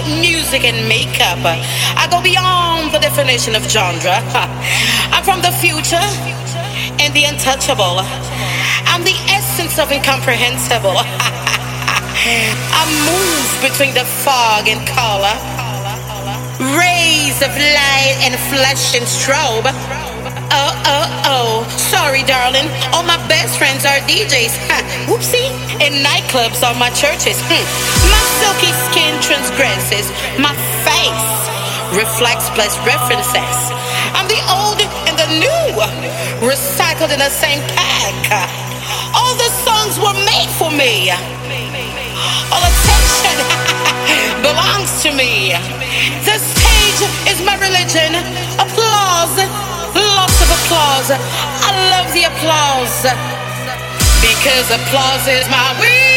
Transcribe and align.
like 0.00 0.20
music 0.20 0.64
and 0.64 0.88
makeup. 0.88 1.38
I 1.44 2.08
go 2.10 2.22
beyond 2.22 2.92
the 2.92 2.98
definition 2.98 3.54
of 3.54 3.62
genre. 3.68 4.16
I'm 5.12 5.24
from 5.24 5.40
the 5.42 5.52
future 5.60 6.08
and 7.00 7.12
the 7.12 7.24
untouchable. 7.24 8.00
I'm 8.88 9.04
the 9.04 9.16
essence 9.28 9.78
of 9.78 9.92
incomprehensible. 9.92 10.96
I 12.80 12.84
move 13.08 13.50
between 13.64 13.94
the 13.94 14.04
fog 14.04 14.68
and 14.68 14.80
color, 14.88 15.36
rays 16.76 17.40
of 17.42 17.52
light 17.56 18.16
and 18.24 18.36
flesh 18.52 18.96
and 18.96 19.04
strobe. 19.04 19.68
Oh, 20.52 20.72
oh, 20.84 21.06
oh. 21.26 21.76
Sorry, 21.78 22.22
darling. 22.24 22.68
All 22.92 23.04
my 23.04 23.16
best 23.28 23.56
friends 23.58 23.84
are 23.84 24.00
DJs. 24.08 24.58
Whoopsie. 25.10 25.50
And 25.82 26.06
nightclubs 26.06 26.62
are 26.62 26.78
my 26.78 26.86
churches. 26.94 27.34
Hmm. 27.50 27.66
My 28.14 28.22
silky 28.38 28.70
skin 28.86 29.18
transgresses. 29.18 30.06
My 30.38 30.54
face 30.86 31.30
reflects 31.90 32.46
plus 32.54 32.78
references. 32.86 33.58
I'm 34.14 34.30
the 34.30 34.38
old 34.46 34.78
and 35.10 35.18
the 35.18 35.26
new, 35.42 35.66
recycled 36.46 37.10
in 37.10 37.18
the 37.18 37.26
same 37.26 37.58
pack. 37.74 38.54
All 39.10 39.34
the 39.34 39.50
songs 39.66 39.98
were 39.98 40.14
made 40.22 40.50
for 40.54 40.70
me. 40.70 41.10
All 42.54 42.62
attention 42.62 43.34
belongs 44.46 45.02
to 45.02 45.10
me. 45.10 45.58
The 46.22 46.38
stage 46.38 47.02
is 47.26 47.42
my 47.42 47.58
religion. 47.58 48.14
Applause 48.62 49.42
lots 49.90 50.38
of 50.38 50.48
applause. 50.54 51.10
I 51.10 51.74
love 51.90 52.06
the 52.14 52.30
applause 52.30 53.39
because 54.42 54.70
applause 54.70 55.28
is 55.28 55.46
my 55.50 55.76
weakness. 55.78 56.09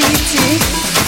ti, 0.00 0.14
ti. 0.30 1.07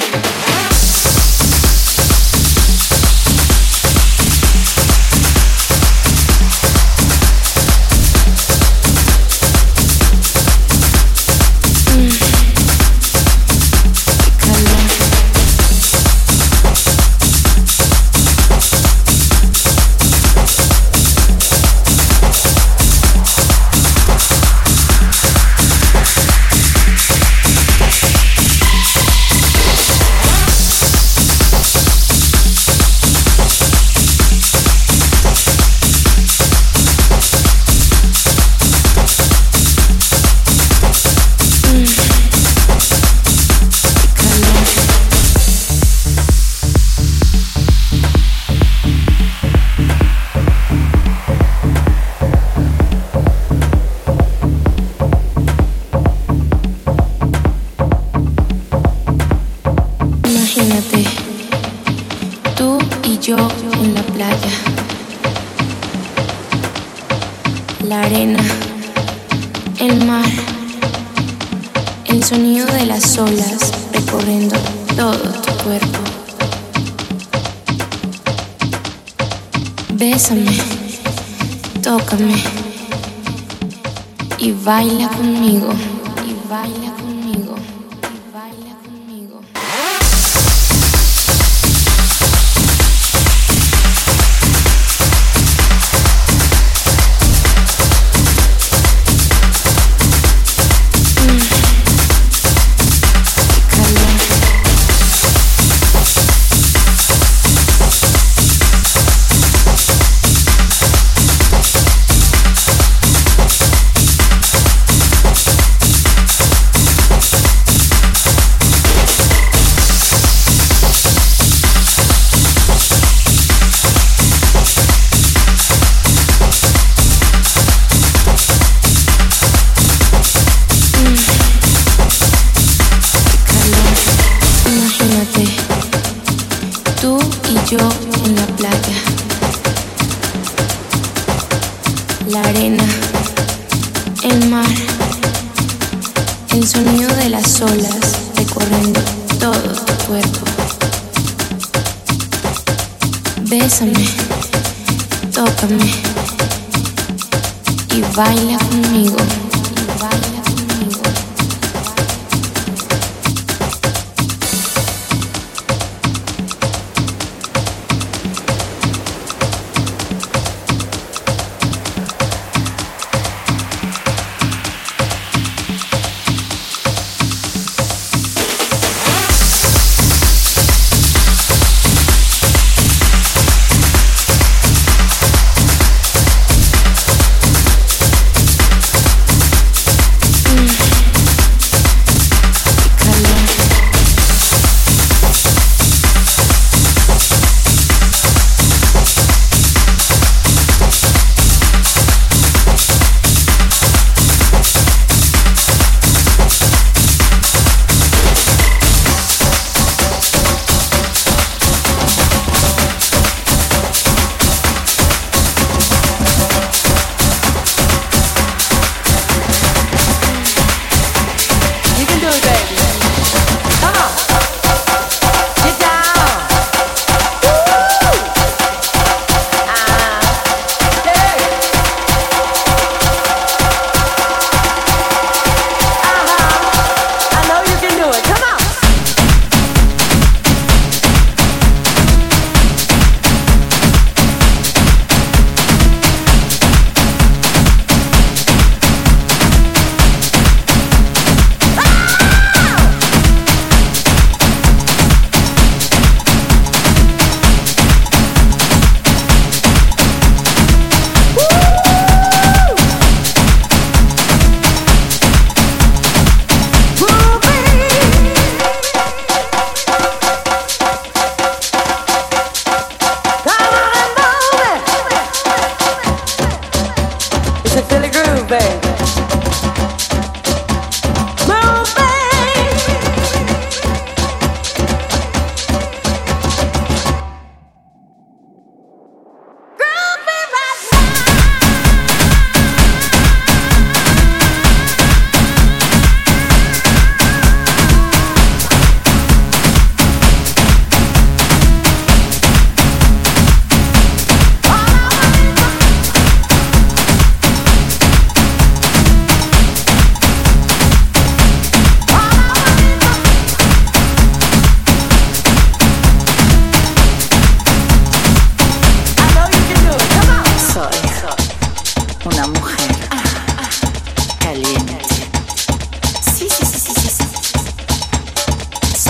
conmigo. 86.95 87.55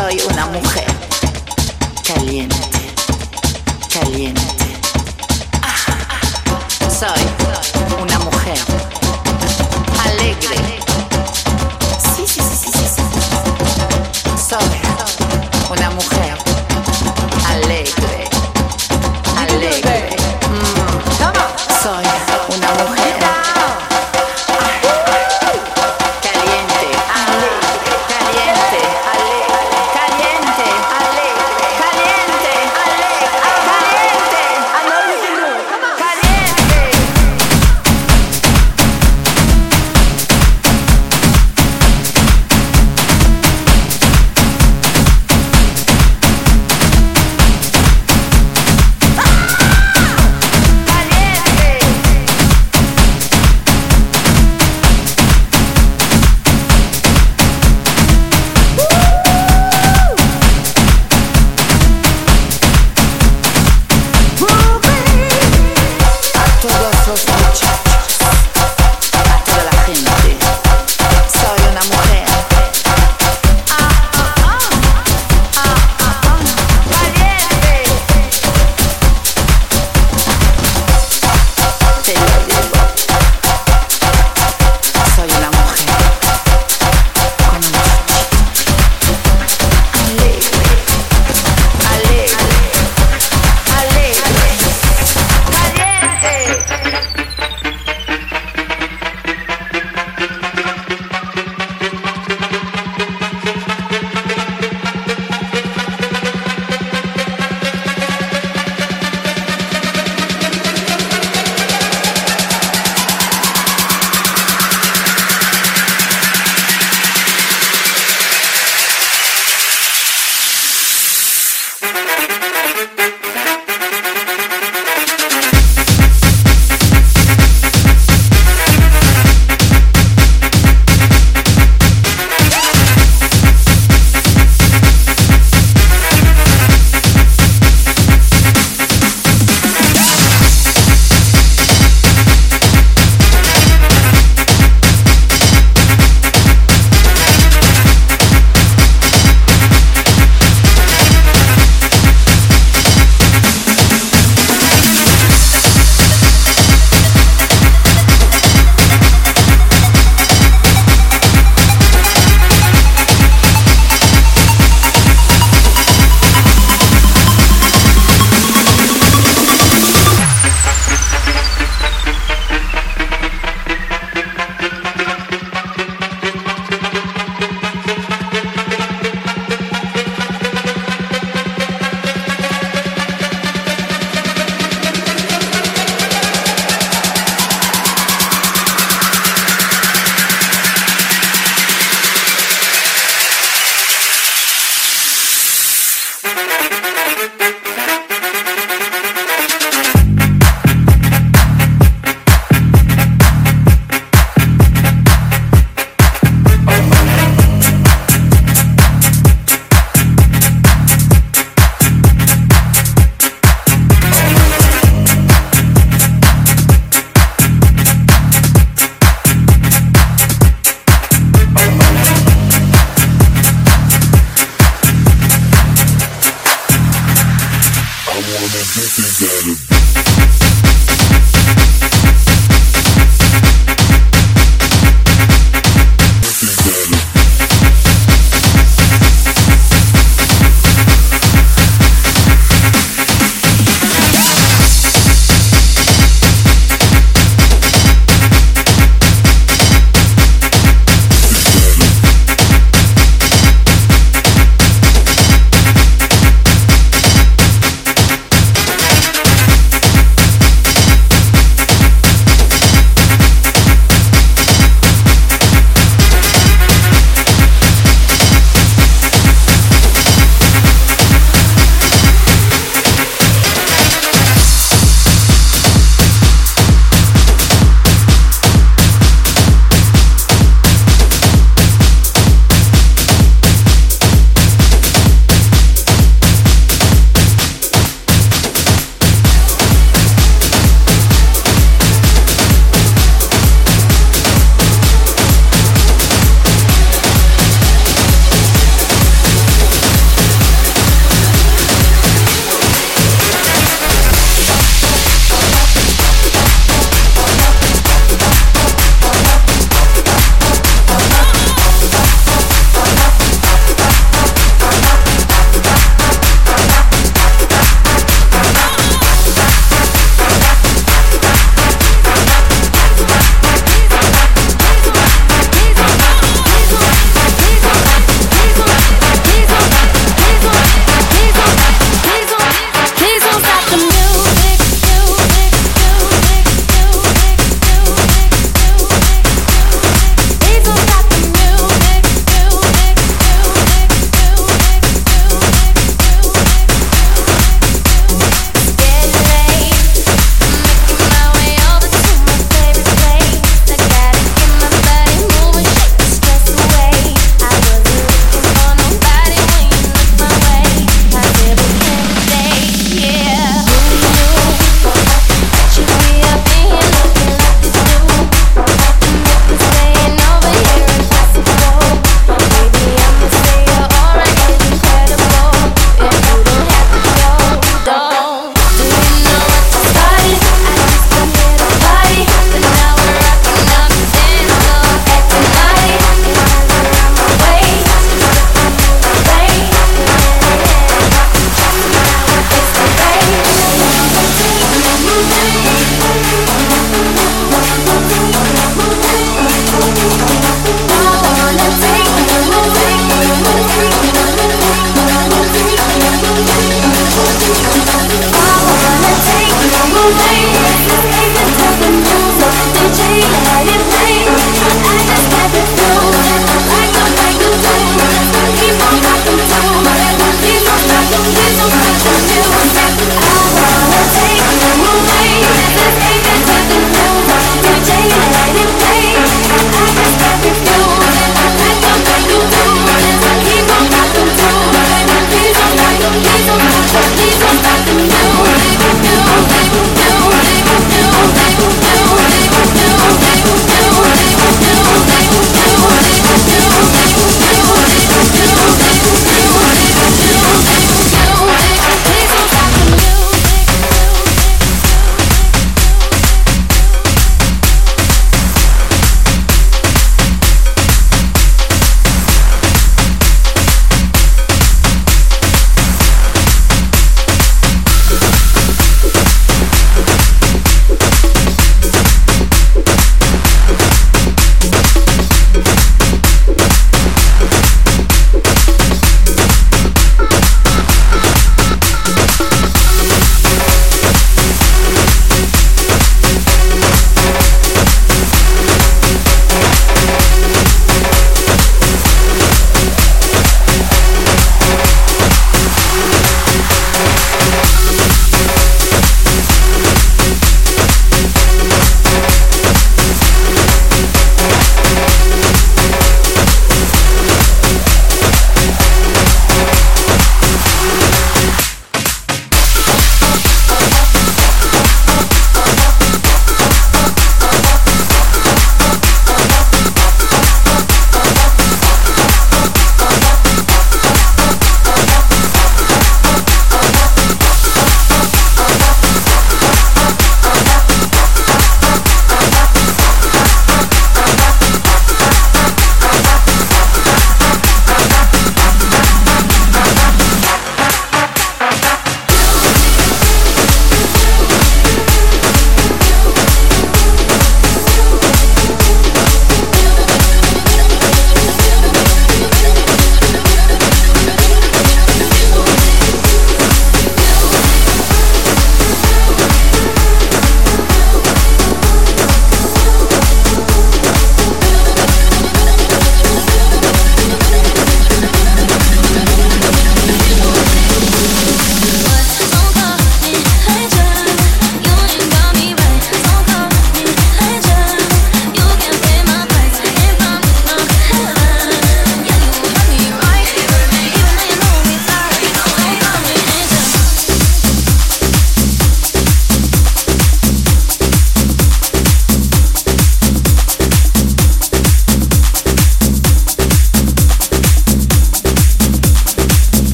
Soy 0.00 0.18
una 0.32 0.46
mujer 0.46 0.86
caliente, 2.06 2.56
caliente. 3.92 4.64
Soy 6.88 8.00
una 8.02 8.18
mujer 8.20 8.58
alegre. 10.02 10.79